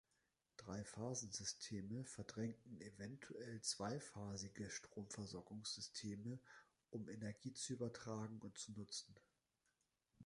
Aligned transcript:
Dreiphasensysteme 0.57 2.03
verdrängten 2.05 2.81
eventuell 2.81 3.61
zweiphasige 3.61 4.71
Stromversorgungssysteme, 4.71 6.39
um 6.89 7.07
Energie 7.07 7.53
zu 7.53 7.73
übertragen 7.73 8.39
und 8.41 8.57
zu 8.57 8.71
nutzen. 8.71 9.13